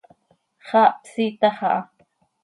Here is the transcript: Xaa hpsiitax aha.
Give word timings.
Xaa 0.67 0.87
hpsiitax 0.95 1.45
aha. 1.67 1.75